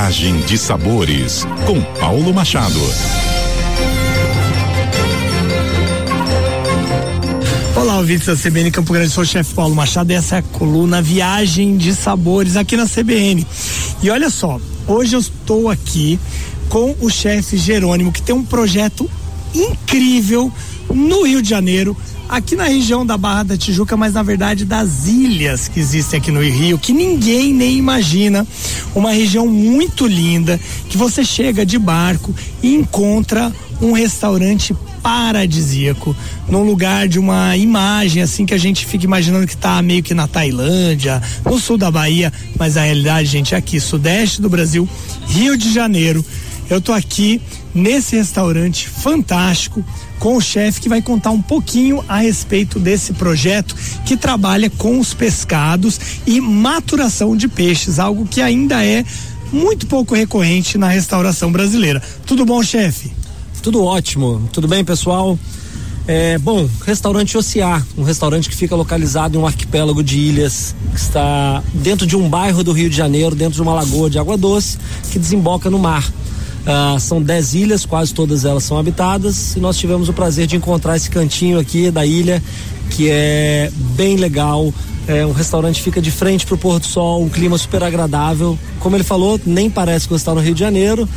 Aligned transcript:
Viagem 0.00 0.40
de 0.40 0.56
Sabores, 0.56 1.46
com 1.66 1.78
Paulo 2.00 2.32
Machado. 2.32 2.80
Olá, 7.76 7.98
ouvintes 7.98 8.26
da 8.26 8.34
CBN 8.34 8.70
Campo 8.70 8.94
Grande, 8.94 9.10
sou 9.10 9.24
o 9.24 9.26
chefe 9.26 9.52
Paulo 9.52 9.74
Machado 9.74 10.10
e 10.10 10.14
essa 10.14 10.36
é 10.36 10.38
a 10.38 10.42
coluna 10.42 11.02
Viagem 11.02 11.76
de 11.76 11.94
Sabores 11.94 12.56
aqui 12.56 12.78
na 12.78 12.86
CBN. 12.86 13.46
E 14.02 14.08
olha 14.08 14.30
só, 14.30 14.58
hoje 14.86 15.16
eu 15.16 15.20
estou 15.20 15.68
aqui 15.68 16.18
com 16.70 16.96
o 16.98 17.10
chefe 17.10 17.58
Jerônimo, 17.58 18.10
que 18.10 18.22
tem 18.22 18.34
um 18.34 18.42
projeto 18.42 19.08
incrível 19.54 20.50
no 20.88 21.24
Rio 21.24 21.42
de 21.42 21.50
Janeiro, 21.50 21.94
aqui 22.26 22.56
na 22.56 22.64
região 22.64 23.04
da 23.04 23.18
Barra 23.18 23.42
da 23.42 23.56
Tijuca, 23.56 23.98
mas 23.98 24.14
na 24.14 24.22
verdade 24.22 24.64
das 24.64 25.06
ilhas 25.06 25.68
que 25.68 25.78
existem 25.78 26.18
aqui 26.18 26.30
no 26.30 26.40
Rio, 26.40 26.78
que 26.78 26.94
ninguém 26.94 27.52
nem 27.52 27.76
imagina. 27.76 28.46
Uma 28.94 29.12
região 29.12 29.46
muito 29.46 30.06
linda, 30.06 30.58
que 30.88 30.96
você 30.96 31.24
chega 31.24 31.64
de 31.64 31.78
barco 31.78 32.34
e 32.62 32.74
encontra 32.74 33.52
um 33.80 33.92
restaurante 33.92 34.74
paradisíaco, 35.02 36.14
num 36.48 36.62
lugar 36.62 37.08
de 37.08 37.18
uma 37.18 37.56
imagem 37.56 38.22
assim 38.22 38.44
que 38.44 38.52
a 38.52 38.58
gente 38.58 38.84
fica 38.84 39.04
imaginando 39.04 39.46
que 39.46 39.54
está 39.54 39.80
meio 39.80 40.02
que 40.02 40.12
na 40.12 40.28
Tailândia, 40.28 41.22
no 41.44 41.58
sul 41.58 41.78
da 41.78 41.90
Bahia, 41.90 42.32
mas 42.58 42.76
a 42.76 42.82
realidade, 42.82 43.28
gente, 43.28 43.54
é 43.54 43.58
aqui, 43.58 43.80
sudeste 43.80 44.42
do 44.42 44.48
Brasil, 44.48 44.88
Rio 45.26 45.56
de 45.56 45.72
Janeiro. 45.72 46.24
Eu 46.70 46.80
tô 46.80 46.92
aqui 46.92 47.42
nesse 47.74 48.14
restaurante 48.14 48.88
fantástico 48.88 49.84
com 50.20 50.36
o 50.36 50.40
chefe 50.40 50.80
que 50.80 50.88
vai 50.88 51.02
contar 51.02 51.30
um 51.30 51.42
pouquinho 51.42 52.04
a 52.08 52.18
respeito 52.18 52.78
desse 52.78 53.12
projeto 53.12 53.74
que 54.06 54.16
trabalha 54.16 54.70
com 54.70 55.00
os 55.00 55.12
pescados 55.12 55.98
e 56.24 56.40
maturação 56.40 57.36
de 57.36 57.48
peixes, 57.48 57.98
algo 57.98 58.24
que 58.24 58.40
ainda 58.40 58.84
é 58.84 59.04
muito 59.52 59.88
pouco 59.88 60.14
recorrente 60.14 60.78
na 60.78 60.88
restauração 60.88 61.50
brasileira. 61.50 62.00
Tudo 62.24 62.46
bom, 62.46 62.62
chefe? 62.62 63.12
Tudo 63.62 63.82
ótimo. 63.82 64.48
Tudo 64.52 64.68
bem, 64.68 64.84
pessoal? 64.84 65.36
É, 66.06 66.38
bom, 66.38 66.68
restaurante 66.86 67.36
Ociar, 67.36 67.84
um 67.96 68.02
restaurante 68.04 68.48
que 68.48 68.54
fica 68.54 68.74
localizado 68.76 69.36
em 69.36 69.40
um 69.40 69.46
arquipélago 69.46 70.02
de 70.02 70.18
ilhas, 70.18 70.74
que 70.92 71.00
está 71.00 71.62
dentro 71.74 72.06
de 72.06 72.16
um 72.16 72.28
bairro 72.28 72.62
do 72.62 72.72
Rio 72.72 72.88
de 72.88 72.96
Janeiro, 72.96 73.34
dentro 73.34 73.54
de 73.54 73.62
uma 73.62 73.74
lagoa 73.74 74.08
de 74.08 74.18
água 74.18 74.36
doce, 74.36 74.78
que 75.10 75.18
desemboca 75.18 75.68
no 75.68 75.78
mar. 75.78 76.10
Ah, 76.72 76.96
são 77.00 77.20
dez 77.20 77.52
ilhas, 77.52 77.84
quase 77.84 78.14
todas 78.14 78.44
elas 78.44 78.62
são 78.62 78.78
habitadas, 78.78 79.56
e 79.56 79.60
nós 79.60 79.76
tivemos 79.76 80.08
o 80.08 80.12
prazer 80.12 80.46
de 80.46 80.54
encontrar 80.54 80.96
esse 80.96 81.10
cantinho 81.10 81.58
aqui 81.58 81.90
da 81.90 82.06
ilha, 82.06 82.40
que 82.90 83.08
é 83.10 83.72
bem 83.96 84.16
legal. 84.16 84.72
É, 85.08 85.26
um 85.26 85.32
restaurante 85.32 85.82
fica 85.82 86.00
de 86.00 86.12
frente 86.12 86.46
para 86.46 86.54
o 86.54 86.58
pôr 86.58 86.78
do 86.78 86.86
sol, 86.86 87.24
um 87.24 87.28
clima 87.28 87.58
super 87.58 87.82
agradável. 87.82 88.56
Como 88.78 88.94
ele 88.94 89.02
falou, 89.02 89.40
nem 89.44 89.68
parece 89.68 90.06
que 90.06 90.14
está 90.14 90.32
no 90.32 90.40
Rio 90.40 90.54
de 90.54 90.60
Janeiro. 90.60 91.08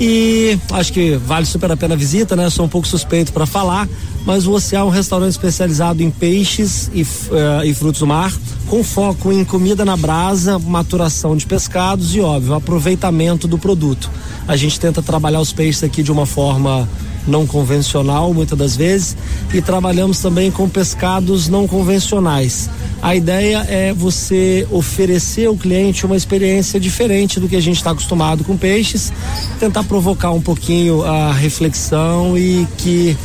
E 0.00 0.58
acho 0.72 0.92
que 0.92 1.16
vale 1.16 1.46
super 1.46 1.70
a 1.70 1.76
pena 1.76 1.94
a 1.94 1.96
visita, 1.96 2.34
né? 2.34 2.48
Sou 2.50 2.64
um 2.64 2.68
pouco 2.68 2.88
suspeito 2.88 3.32
para 3.32 3.46
falar, 3.46 3.88
mas 4.24 4.46
o 4.46 4.52
Oceano 4.52 4.86
é 4.86 4.88
um 4.88 4.92
restaurante 4.92 5.32
especializado 5.32 6.02
em 6.02 6.10
peixes 6.10 6.90
e, 6.92 7.02
uh, 7.02 7.64
e 7.64 7.74
frutos 7.74 8.00
do 8.00 8.06
mar, 8.06 8.32
com 8.68 8.82
foco 8.82 9.32
em 9.32 9.44
comida 9.44 9.84
na 9.84 9.96
brasa, 9.96 10.58
maturação 10.58 11.36
de 11.36 11.46
pescados 11.46 12.14
e, 12.14 12.20
óbvio, 12.20 12.54
aproveitamento 12.54 13.46
do 13.46 13.58
produto. 13.58 14.10
A 14.48 14.56
gente 14.56 14.80
tenta 14.80 15.02
trabalhar 15.02 15.40
os 15.40 15.52
peixes 15.52 15.84
aqui 15.84 16.02
de 16.02 16.10
uma 16.10 16.26
forma 16.26 16.88
não 17.26 17.46
convencional, 17.46 18.32
muitas 18.32 18.58
das 18.58 18.76
vezes, 18.76 19.16
e 19.52 19.60
trabalhamos 19.60 20.20
também 20.20 20.50
com 20.50 20.68
pescados 20.68 21.48
não 21.48 21.66
convencionais. 21.66 22.68
A 23.00 23.16
ideia 23.16 23.66
é 23.68 23.92
você 23.92 24.66
oferecer 24.70 25.46
ao 25.46 25.56
cliente 25.56 26.06
uma 26.06 26.16
experiência 26.16 26.78
diferente 26.78 27.40
do 27.40 27.48
que 27.48 27.56
a 27.56 27.60
gente 27.60 27.76
está 27.76 27.90
acostumado 27.90 28.44
com 28.44 28.56
peixes, 28.56 29.12
tentar 29.58 29.84
provocar 29.84 30.30
um 30.30 30.40
pouquinho 30.40 31.02
a 31.02 31.32
reflexão 31.32 32.38
e 32.38 32.66
que 32.78 33.16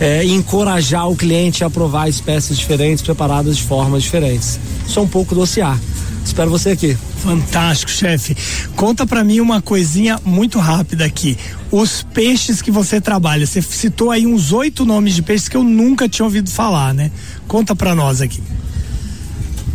é, 0.00 0.24
encorajar 0.24 1.08
o 1.08 1.16
cliente 1.16 1.64
a 1.64 1.70
provar 1.70 2.08
espécies 2.08 2.58
diferentes, 2.58 3.02
preparadas 3.02 3.56
de 3.56 3.62
formas 3.62 4.02
diferentes. 4.02 4.58
Isso 4.86 4.98
é 4.98 5.02
um 5.02 5.08
pouco 5.08 5.34
do 5.34 5.42
Ocear. 5.42 5.78
Espero 6.24 6.50
você 6.50 6.70
aqui. 6.70 6.96
Fantástico, 7.22 7.90
chefe. 7.90 8.36
Conta 8.74 9.06
para 9.06 9.22
mim 9.22 9.40
uma 9.40 9.60
coisinha 9.60 10.18
muito 10.24 10.58
rápida 10.58 11.04
aqui. 11.04 11.36
Os 11.70 12.02
peixes 12.02 12.62
que 12.62 12.70
você 12.70 13.00
trabalha, 13.00 13.46
você 13.46 13.60
citou 13.60 14.10
aí 14.10 14.26
uns 14.26 14.52
oito 14.52 14.84
nomes 14.84 15.14
de 15.14 15.22
peixes 15.22 15.48
que 15.48 15.56
eu 15.56 15.64
nunca 15.64 16.08
tinha 16.08 16.24
ouvido 16.24 16.50
falar, 16.50 16.94
né? 16.94 17.10
Conta 17.46 17.74
para 17.76 17.94
nós 17.94 18.20
aqui. 18.20 18.42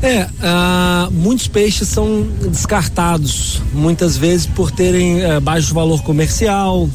É, 0.02 0.25
uh, 0.25 1.12
muitos 1.12 1.47
peixes 1.47 1.88
são 1.88 2.28
descartados, 2.52 3.62
muitas 3.74 4.16
vezes 4.16 4.46
por 4.46 4.69
terem 4.69 5.25
uh, 5.25 5.41
baixo 5.41 5.74
valor 5.74 6.03
comercial, 6.03 6.88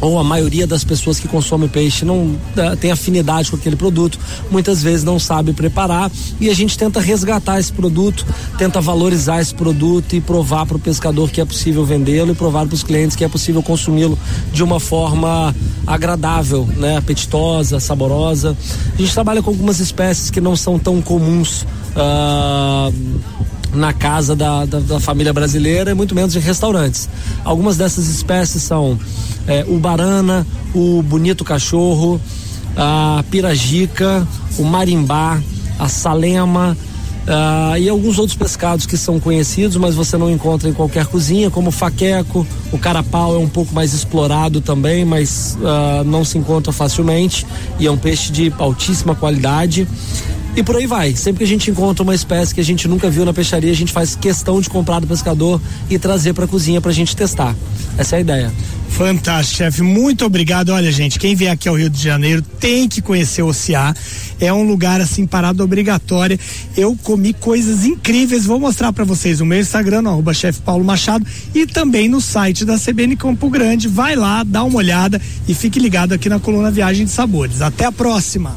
ou 0.00 0.18
a 0.18 0.24
maioria 0.24 0.66
das 0.66 0.84
pessoas 0.84 1.20
que 1.20 1.28
consomem 1.28 1.68
peixe 1.68 2.04
não 2.04 2.22
uh, 2.22 2.76
tem 2.80 2.90
afinidade 2.90 3.50
com 3.50 3.56
aquele 3.56 3.76
produto, 3.76 4.18
muitas 4.50 4.82
vezes 4.82 5.04
não 5.04 5.18
sabe 5.18 5.52
preparar 5.52 6.10
e 6.40 6.48
a 6.48 6.54
gente 6.54 6.76
tenta 6.76 7.00
resgatar 7.00 7.58
esse 7.60 7.72
produto, 7.72 8.24
tenta 8.56 8.80
valorizar 8.80 9.40
esse 9.40 9.54
produto 9.54 10.14
e 10.14 10.20
provar 10.20 10.66
para 10.66 10.76
o 10.76 10.80
pescador 10.80 11.30
que 11.30 11.40
é 11.40 11.44
possível 11.44 11.84
vendê-lo 11.84 12.32
e 12.32 12.34
provar 12.34 12.66
para 12.66 12.74
os 12.74 12.82
clientes 12.82 13.16
que 13.16 13.24
é 13.24 13.28
possível 13.28 13.62
consumi-lo 13.62 14.18
de 14.52 14.62
uma 14.62 14.80
forma 14.80 15.54
agradável, 15.86 16.68
né, 16.76 16.96
apetitosa, 16.96 17.80
saborosa. 17.80 18.56
A 18.94 19.00
gente 19.00 19.12
trabalha 19.12 19.42
com 19.42 19.50
algumas 19.50 19.80
espécies 19.80 20.30
que 20.30 20.40
não 20.40 20.56
são 20.56 20.78
tão 20.78 21.02
comuns 21.02 21.66
uh, 21.96 22.92
na 23.72 23.92
casa 23.92 24.34
da, 24.34 24.64
da, 24.64 24.80
da, 24.80 25.00
família 25.00 25.32
brasileira 25.32 25.90
e 25.90 25.94
muito 25.94 26.14
menos 26.14 26.34
em 26.34 26.40
restaurantes. 26.40 27.08
Algumas 27.44 27.76
dessas 27.76 28.08
espécies 28.08 28.62
são 28.62 28.98
é, 29.46 29.64
o 29.68 29.78
barana, 29.78 30.46
o 30.74 31.02
bonito 31.02 31.44
cachorro, 31.44 32.20
a 32.76 33.24
pirajica, 33.30 34.26
o 34.58 34.64
marimbá, 34.64 35.40
a 35.78 35.88
salema, 35.88 36.76
Uh, 37.20 37.76
e 37.78 37.88
alguns 37.88 38.18
outros 38.18 38.36
pescados 38.36 38.86
que 38.86 38.96
são 38.96 39.20
conhecidos, 39.20 39.76
mas 39.76 39.94
você 39.94 40.16
não 40.16 40.30
encontra 40.30 40.68
em 40.68 40.72
qualquer 40.72 41.06
cozinha, 41.06 41.50
como 41.50 41.68
o 41.68 41.70
faqueco, 41.70 42.46
o 42.72 42.78
carapau 42.78 43.34
é 43.34 43.38
um 43.38 43.48
pouco 43.48 43.74
mais 43.74 43.92
explorado 43.92 44.60
também, 44.60 45.04
mas 45.04 45.56
uh, 45.60 46.02
não 46.02 46.24
se 46.24 46.38
encontra 46.38 46.72
facilmente 46.72 47.46
e 47.78 47.86
é 47.86 47.90
um 47.90 47.96
peixe 47.96 48.32
de 48.32 48.52
altíssima 48.58 49.14
qualidade. 49.14 49.86
E 50.56 50.62
por 50.62 50.76
aí 50.76 50.86
vai. 50.86 51.14
Sempre 51.14 51.38
que 51.38 51.44
a 51.44 51.46
gente 51.46 51.70
encontra 51.70 52.02
uma 52.02 52.14
espécie 52.14 52.54
que 52.54 52.60
a 52.60 52.64
gente 52.64 52.88
nunca 52.88 53.08
viu 53.08 53.24
na 53.24 53.32
peixaria, 53.32 53.70
a 53.70 53.76
gente 53.76 53.92
faz 53.92 54.16
questão 54.16 54.60
de 54.60 54.68
comprar 54.68 55.00
do 55.00 55.06
pescador 55.06 55.60
e 55.88 55.98
trazer 55.98 56.34
para 56.34 56.44
a 56.44 56.48
cozinha 56.48 56.80
para 56.80 56.90
a 56.90 56.94
gente 56.94 57.14
testar. 57.14 57.54
Essa 57.96 58.16
é 58.16 58.18
a 58.18 58.20
ideia. 58.20 58.52
Fantástico, 58.90 59.58
chefe. 59.58 59.82
Muito 59.82 60.24
obrigado. 60.24 60.70
Olha, 60.70 60.90
gente, 60.90 61.18
quem 61.18 61.34
vier 61.34 61.52
aqui 61.52 61.68
ao 61.68 61.76
Rio 61.76 61.88
de 61.88 62.02
Janeiro 62.02 62.42
tem 62.42 62.88
que 62.88 63.00
conhecer 63.00 63.42
o 63.42 63.46
Oceá. 63.46 63.94
É 64.40 64.52
um 64.52 64.62
lugar 64.62 65.00
assim 65.00 65.26
parado 65.26 65.62
obrigatória. 65.62 66.38
Eu 66.76 66.96
comi 67.02 67.32
coisas 67.32 67.84
incríveis. 67.84 68.44
Vou 68.44 68.58
mostrar 68.58 68.92
para 68.92 69.04
vocês 69.04 69.40
no 69.40 69.46
meu 69.46 69.60
Instagram, 69.60 70.02
no 70.02 70.10
arroba 70.10 70.34
chefe 70.34 70.60
Paulo 70.60 70.84
Machado, 70.84 71.24
e 71.54 71.66
também 71.66 72.08
no 72.08 72.20
site 72.20 72.64
da 72.64 72.76
CBN 72.76 73.16
Campo 73.16 73.48
Grande. 73.48 73.86
Vai 73.86 74.16
lá, 74.16 74.42
dá 74.42 74.64
uma 74.64 74.78
olhada 74.78 75.20
e 75.48 75.54
fique 75.54 75.78
ligado 75.78 76.12
aqui 76.12 76.28
na 76.28 76.40
coluna 76.40 76.70
Viagem 76.70 77.06
de 77.06 77.12
Sabores. 77.12 77.62
Até 77.62 77.84
a 77.86 77.92
próxima. 77.92 78.56